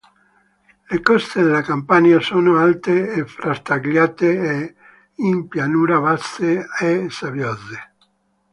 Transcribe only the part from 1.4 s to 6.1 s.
della Campania sono alte e frastagliate e in pianura